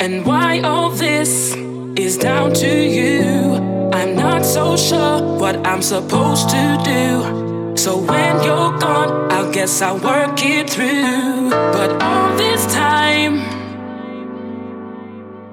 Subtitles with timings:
[0.00, 1.54] And why all this
[1.96, 3.90] is down to you.
[3.92, 7.76] I'm not so sure what I'm supposed to do.
[7.76, 11.50] So when you're gone, I guess I'll work it through.
[11.50, 13.36] But all this time,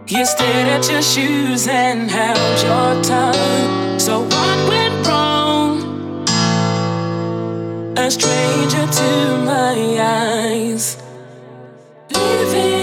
[0.08, 4.00] you stared at your shoes and held your tongue.
[4.00, 6.26] So what went wrong?
[7.98, 10.98] A stranger to my eyes.
[12.12, 12.75] Living,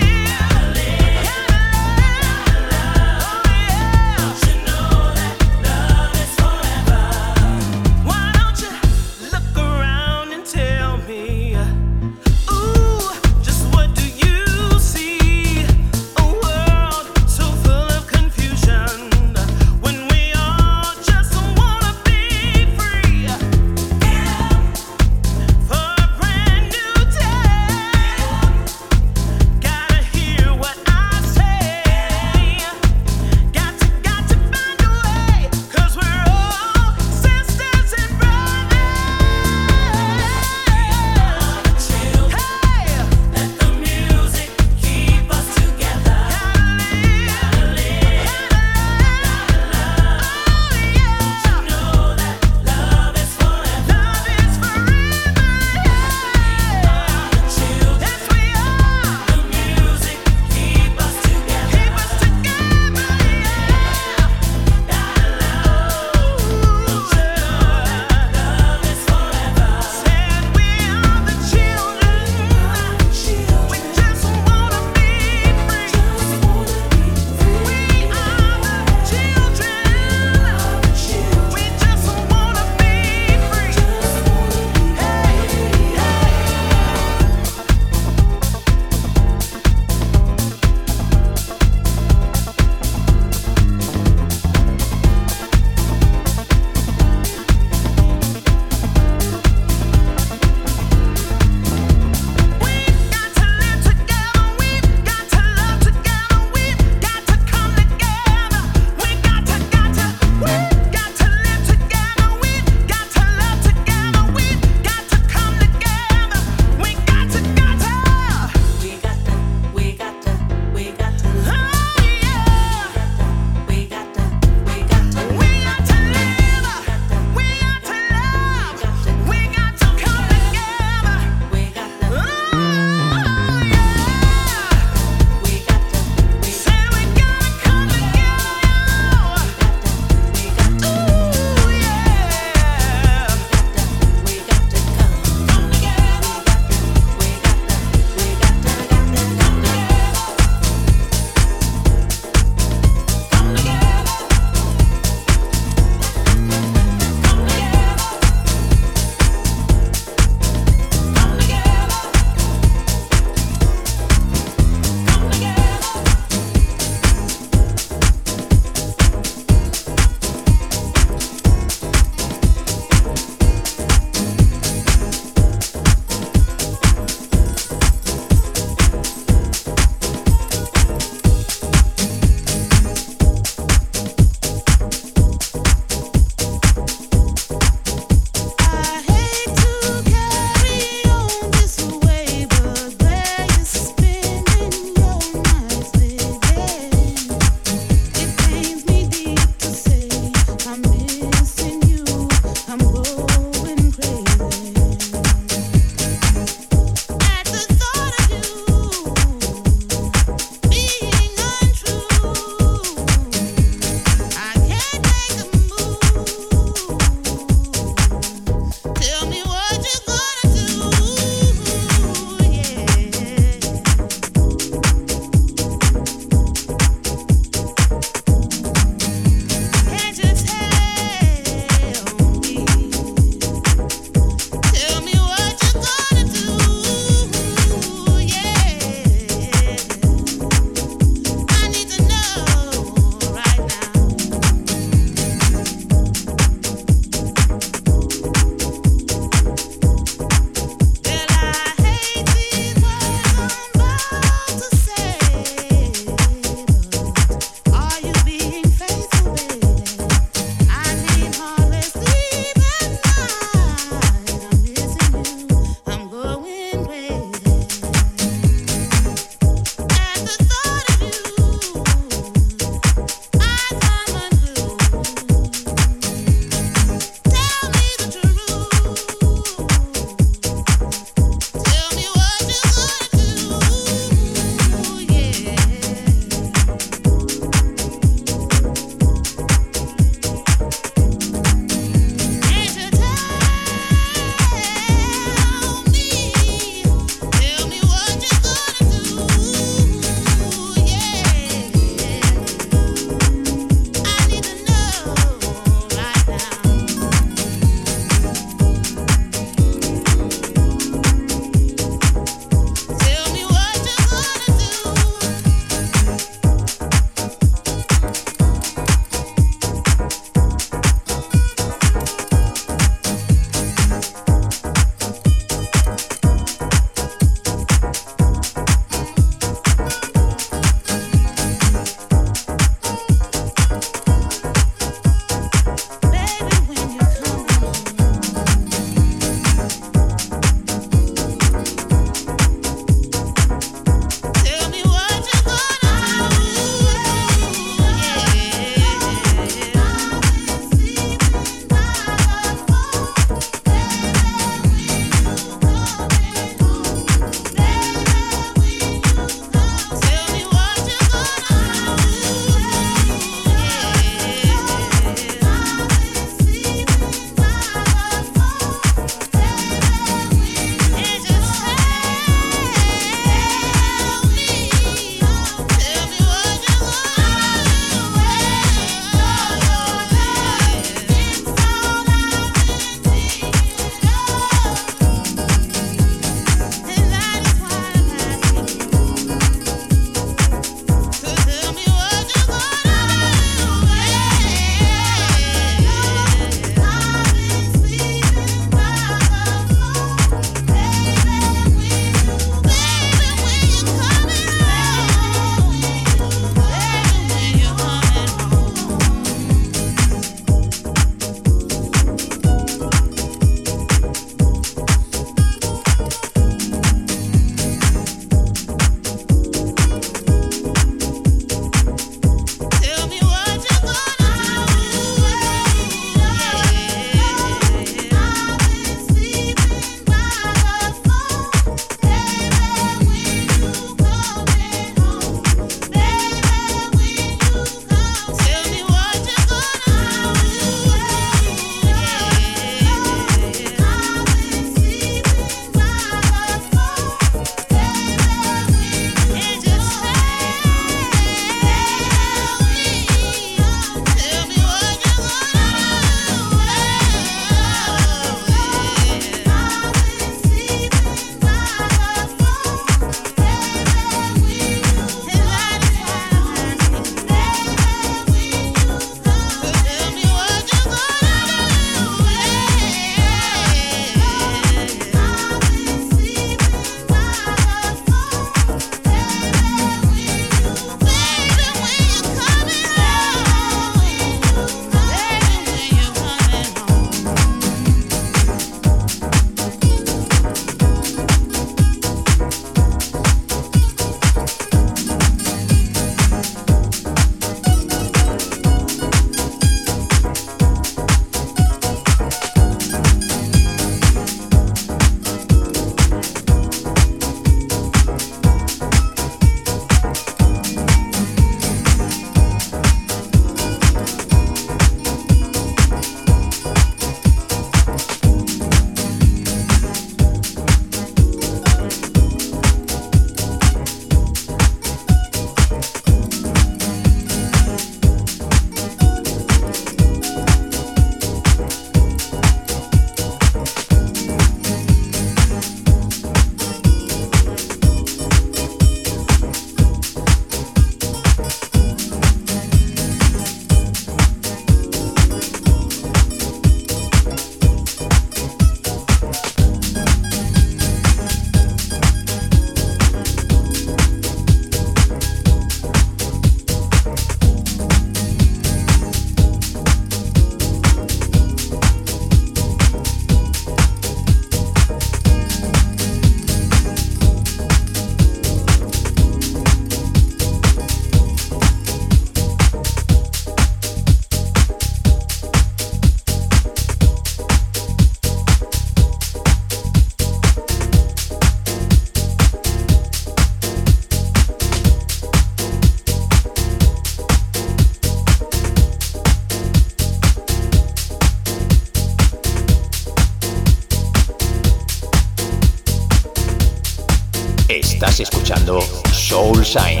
[598.66, 598.80] escuchando
[599.12, 600.00] Soulshine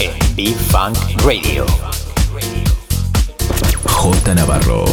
[0.00, 1.64] en Be Funk Radio.
[3.84, 4.84] Jota Navarro,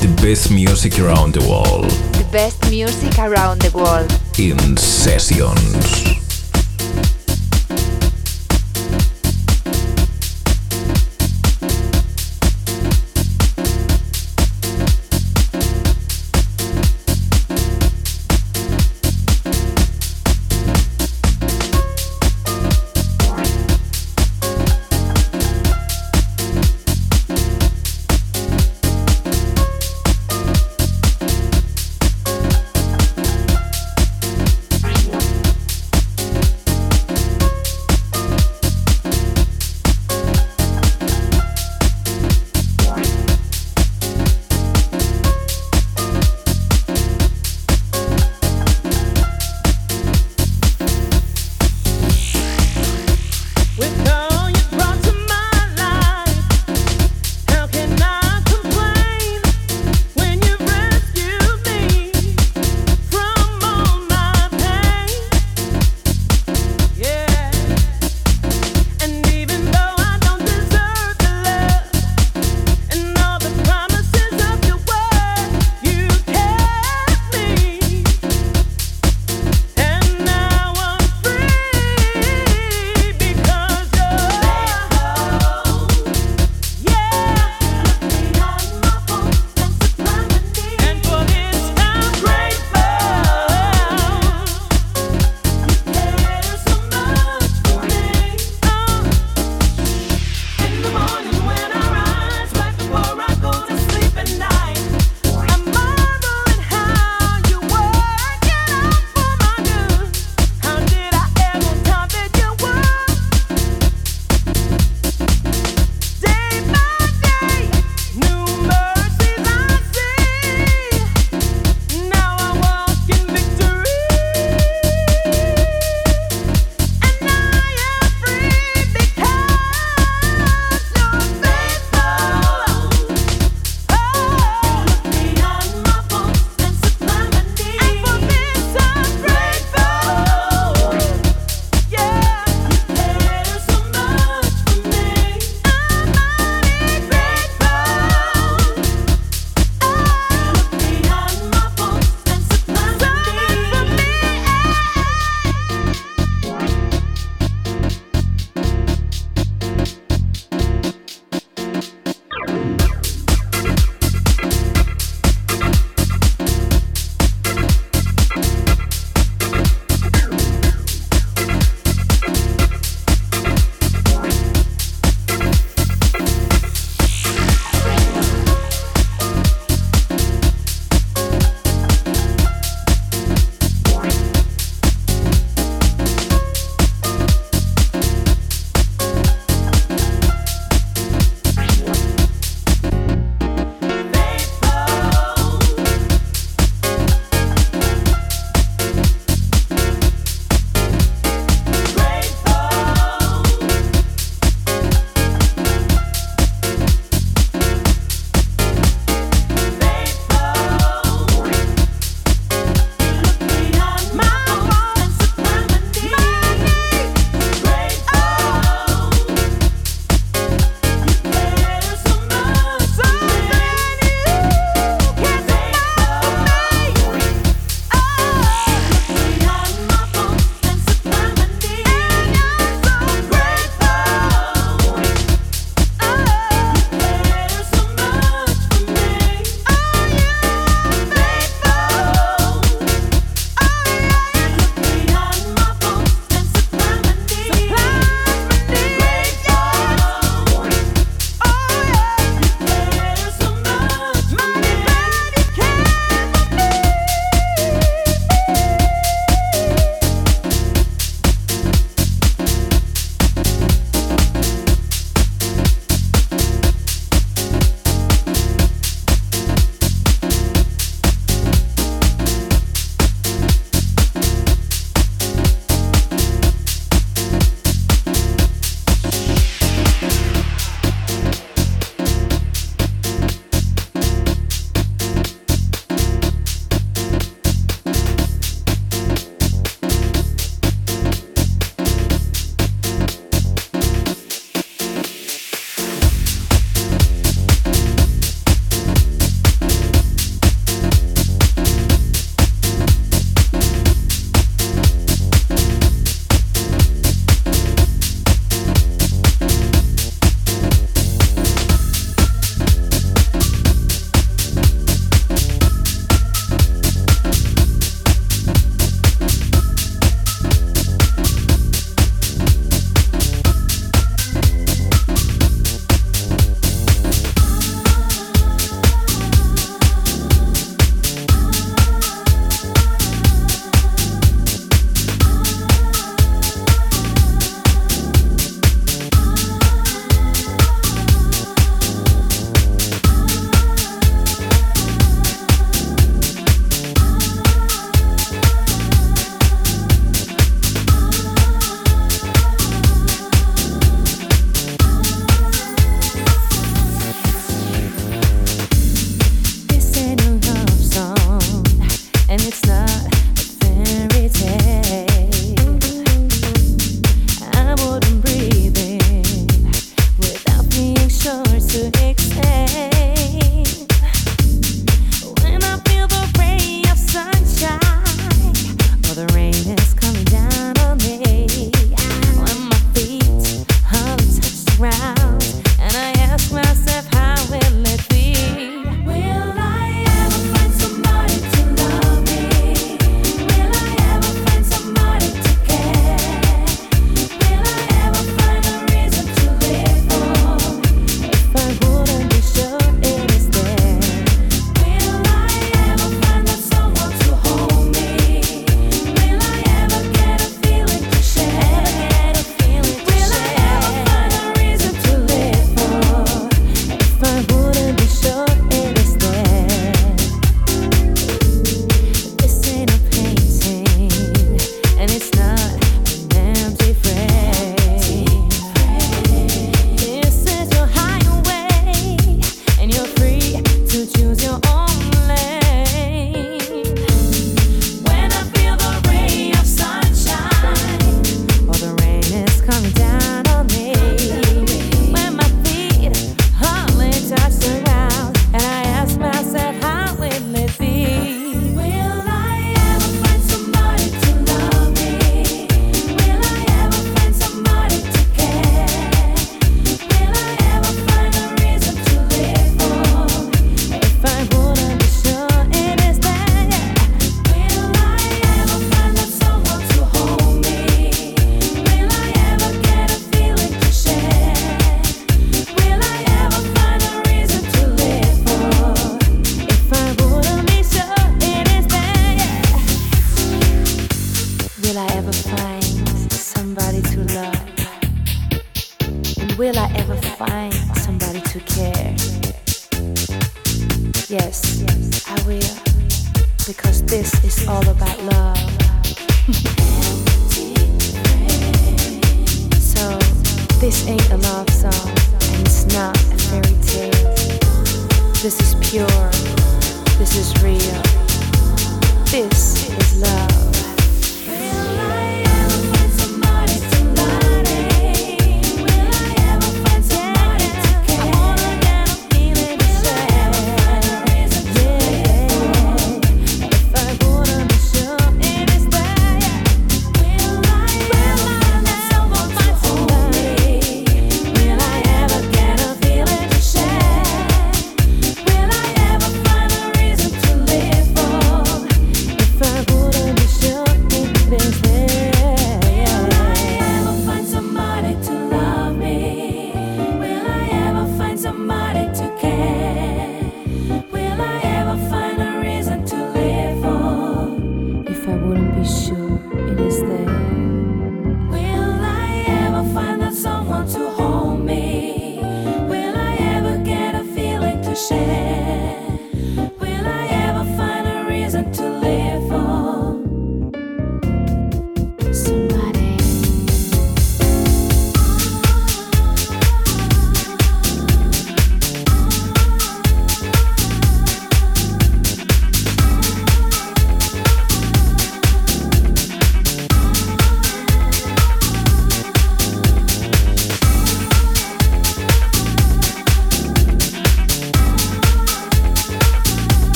[0.00, 1.90] the best music around the world.
[2.12, 4.12] The best music around the world.
[4.38, 6.23] In sessions.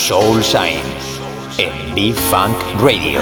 [0.00, 0.80] Soul Shine
[1.58, 3.20] en B-Funk Radio.